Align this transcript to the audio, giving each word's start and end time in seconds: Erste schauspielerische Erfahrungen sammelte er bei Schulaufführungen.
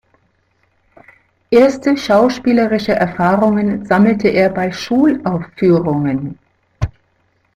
Erste 1.51 1.95
schauspielerische 1.95 2.93
Erfahrungen 2.93 3.85
sammelte 3.85 4.29
er 4.29 4.49
bei 4.49 4.71
Schulaufführungen. 4.71 6.39